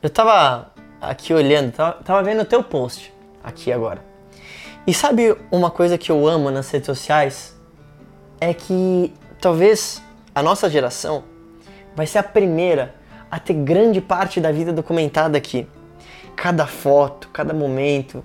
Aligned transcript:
Eu 0.00 0.08
tava 0.08 0.70
aqui 1.00 1.34
olhando, 1.34 1.72
tava, 1.72 1.92
tava 2.04 2.22
vendo 2.22 2.42
o 2.42 2.44
teu 2.44 2.62
post 2.62 3.12
aqui 3.42 3.72
agora. 3.72 4.00
E 4.86 4.94
sabe 4.94 5.36
uma 5.50 5.72
coisa 5.72 5.98
que 5.98 6.12
eu 6.12 6.26
amo 6.26 6.52
nas 6.52 6.70
redes 6.70 6.86
sociais? 6.86 7.58
É 8.40 8.54
que 8.54 9.12
talvez 9.40 10.00
a 10.32 10.40
nossa 10.40 10.70
geração 10.70 11.24
vai 11.96 12.06
ser 12.06 12.18
a 12.18 12.22
primeira 12.22 12.94
a 13.28 13.40
ter 13.40 13.54
grande 13.54 14.00
parte 14.00 14.40
da 14.40 14.52
vida 14.52 14.72
documentada 14.72 15.36
aqui. 15.36 15.66
Cada 16.36 16.64
foto, 16.64 17.28
cada 17.32 17.52
momento, 17.52 18.24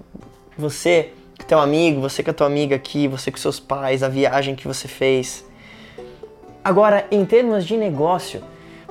você 0.55 1.11
com 1.39 1.47
teu 1.47 1.59
amigo, 1.59 1.99
você 1.99 2.21
com 2.21 2.29
a 2.29 2.33
tua 2.35 2.45
amiga 2.45 2.75
aqui, 2.75 3.07
você 3.07 3.31
com 3.31 3.37
seus 3.37 3.59
pais, 3.59 4.03
a 4.03 4.09
viagem 4.09 4.53
que 4.53 4.67
você 4.67 4.87
fez. 4.87 5.43
Agora, 6.63 7.07
em 7.09 7.25
termos 7.25 7.65
de 7.65 7.75
negócio, 7.75 8.43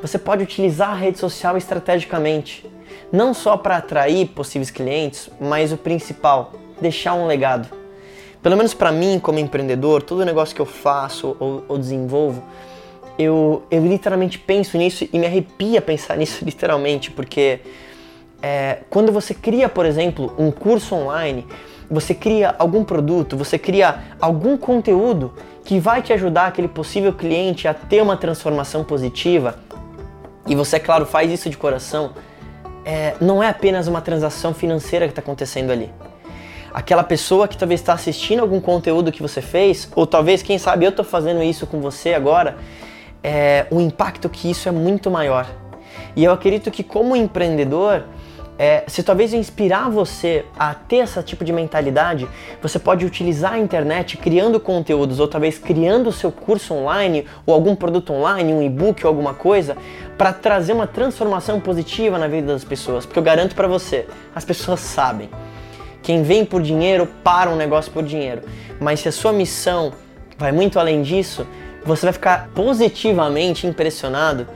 você 0.03 0.19
pode 0.19 0.43
utilizar 0.43 0.91
a 0.91 0.95
rede 0.95 1.19
social 1.19 1.57
estrategicamente, 1.57 2.69
não 3.13 3.33
só 3.35 3.57
para 3.57 3.77
atrair 3.77 4.29
possíveis 4.29 4.71
clientes, 4.71 5.29
mas 5.41 5.73
o 5.73 5.77
principal, 5.77 6.53
deixar 6.81 7.15
um 7.15 7.27
legado. 7.27 7.69
Pelo 8.43 8.57
menos 8.57 8.75
para 8.75 8.91
mim, 8.91 9.19
como 9.21 9.39
empreendedor, 9.39 10.03
todo 10.03 10.25
negócio 10.25 10.55
que 10.55 10.61
eu 10.61 10.67
faço 10.67 11.37
ou, 11.39 11.65
ou 11.69 11.79
desenvolvo, 11.79 12.43
eu, 13.19 13.63
eu 13.71 13.87
literalmente 13.87 14.39
penso 14.39 14.77
nisso 14.77 15.09
e 15.13 15.19
me 15.19 15.27
arrepia 15.27 15.81
pensar 15.81 16.17
nisso 16.19 16.45
literalmente, 16.45 17.11
porque 17.11 17.61
é, 18.43 18.79
quando 18.91 19.13
você 19.13 19.33
cria, 19.33 19.69
por 19.69 19.87
exemplo, 19.87 20.35
um 20.39 20.51
curso 20.51 20.95
online, 20.95 21.47
você 21.91 22.15
cria 22.15 22.55
algum 22.59 22.83
produto, 22.83 23.37
você 23.37 23.59
cria 23.59 24.03
algum 24.21 24.57
conteúdo 24.57 25.33
que 25.65 25.79
vai 25.79 26.03
te 26.03 26.13
ajudar 26.13 26.47
aquele 26.47 26.69
possível 26.69 27.13
cliente 27.13 27.69
a 27.69 27.75
ter 27.75 28.03
uma 28.03 28.17
transformação 28.17 28.83
positiva, 28.83 29.57
e 30.47 30.57
você, 30.57 30.77
é 30.77 30.79
claro, 30.81 31.07
faz 31.07 31.31
isso 31.31 31.49
de 31.49 31.57
coração, 31.57 32.13
é, 32.85 33.15
não 33.21 33.43
é 33.43 33.49
apenas 33.49 33.87
uma 33.87 34.01
transação 34.01 34.53
financeira 34.53 35.07
que 35.07 35.13
está 35.13 35.23
acontecendo 35.23 35.71
ali. 35.71 35.91
Aquela 36.73 37.05
pessoa 37.05 37.47
que 37.47 37.57
talvez 37.57 37.81
está 37.81 37.93
assistindo 37.93 38.41
algum 38.41 38.61
conteúdo 38.61 39.13
que 39.13 39.21
você 39.21 39.43
fez, 39.43 39.89
ou 39.95 40.07
talvez, 40.07 40.43
quem 40.43 40.59
sabe, 40.59 40.87
eu 40.87 40.91
estou 40.91 41.05
fazendo 41.05 41.43
isso 41.43 41.67
com 41.67 41.81
você 41.81 42.15
agora, 42.15 42.57
é, 43.23 43.67
o 43.71 43.81
impacto 43.81 44.29
que 44.29 44.51
isso 44.51 44.69
é 44.69 44.73
muito 44.73 45.11
maior. 45.11 45.47
E 46.17 46.25
eu 46.25 46.33
acredito 46.33 46.71
que, 46.71 46.83
como 46.83 47.15
empreendedor, 47.15 48.05
é, 48.59 48.85
se 48.87 49.03
talvez 49.03 49.33
inspirar 49.33 49.91
você 49.91 50.45
a 50.59 50.75
ter 50.75 50.97
esse 50.97 51.23
tipo 51.23 51.45
de 51.45 51.53
mentalidade, 51.53 52.29
você 52.61 52.79
pode 52.79 53.05
utilizar 53.05 53.55
a 53.55 53.59
internet 53.59 54.17
criando 54.17 54.61
conteúdos 54.61 55.19
ou 55.19 55.27
talvez 55.27 55.59
criando 55.59 56.09
o 56.09 56.13
seu 56.13 56.31
curso 56.31 56.75
online 56.75 57.27
ou 57.47 57.55
algum 57.55 57.75
produto 57.75 58.13
online, 58.13 58.53
um 58.53 58.63
e-book 58.63 59.05
ou 59.05 59.09
alguma 59.09 59.35
coisa, 59.35 59.77
para 60.19 60.33
trazer 60.33 60.73
uma 60.73 60.87
transformação 60.87 61.59
positiva 61.59 62.19
na 62.19 62.29
vida 62.29 62.53
das 62.53 62.63
pessoas. 62.63 63.07
Porque 63.07 63.19
eu 63.19 63.23
garanto 63.23 63.55
para 63.55 63.67
você, 63.67 64.07
as 64.35 64.45
pessoas 64.45 64.81
sabem. 64.81 65.31
Quem 66.03 66.23
vem 66.23 66.45
por 66.45 66.63
dinheiro 66.63 67.09
para 67.25 67.51
um 67.51 67.57
negócio 67.57 67.91
por 67.91 68.03
dinheiro. 68.03 68.43
Mas 68.79 69.01
se 69.01 69.09
a 69.09 69.13
sua 69.13 69.33
missão 69.33 69.93
vai 70.37 70.53
muito 70.53 70.79
além 70.79 71.03
disso, 71.03 71.47
você 71.85 72.07
vai 72.07 72.13
ficar 72.13 72.51
positivamente 72.55 73.67
impressionado 73.67 74.47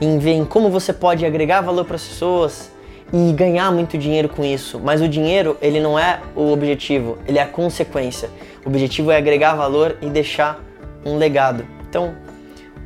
em 0.00 0.18
ver 0.18 0.32
em 0.32 0.44
como 0.44 0.68
você 0.68 0.92
pode 0.92 1.24
agregar 1.24 1.60
valor 1.60 1.84
para 1.84 1.96
as 1.96 2.04
pessoas 2.04 2.75
e 3.12 3.32
ganhar 3.32 3.70
muito 3.70 3.96
dinheiro 3.96 4.28
com 4.28 4.44
isso. 4.44 4.80
Mas 4.80 5.00
o 5.00 5.08
dinheiro, 5.08 5.56
ele 5.60 5.80
não 5.80 5.98
é 5.98 6.20
o 6.34 6.52
objetivo, 6.52 7.18
ele 7.26 7.38
é 7.38 7.42
a 7.42 7.46
consequência. 7.46 8.30
O 8.64 8.68
objetivo 8.68 9.10
é 9.10 9.16
agregar 9.16 9.54
valor 9.54 9.96
e 10.02 10.06
deixar 10.06 10.60
um 11.04 11.16
legado. 11.16 11.64
Então, 11.88 12.14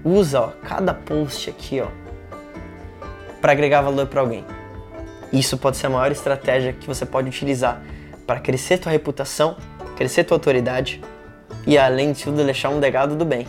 usa 0.05 0.41
ó, 0.41 0.49
cada 0.63 0.93
post 0.93 1.49
aqui, 1.49 1.81
ó, 1.81 1.87
para 3.41 3.53
agregar 3.53 3.81
valor 3.81 4.07
para 4.07 4.21
alguém. 4.21 4.45
Isso 5.33 5.57
pode 5.57 5.77
ser 5.77 5.87
a 5.87 5.91
maior 5.91 6.11
estratégia 6.11 6.73
que 6.73 6.87
você 6.87 7.07
pode 7.07 7.29
utilizar 7.29 7.83
para 8.27 8.41
crescer 8.41 8.79
tua 8.79 8.93
reputação, 8.93 9.57
crescer 9.97 10.25
tua 10.25 10.37
autoridade 10.37 11.01
e 11.67 11.79
além 11.79 12.13
de 12.13 12.25
tudo 12.25 12.45
deixar 12.45 12.69
um 12.71 12.79
legado 12.79 13.17
do 13.17 13.25
bem. 13.25 13.47